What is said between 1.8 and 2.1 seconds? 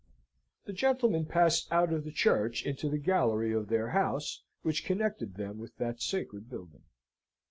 of